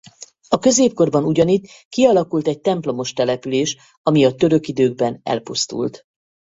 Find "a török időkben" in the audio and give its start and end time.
4.25-5.19